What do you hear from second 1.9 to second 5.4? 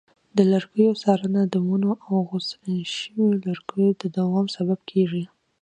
او غوڅ شویو لرګیو د دوام سبب کېږي.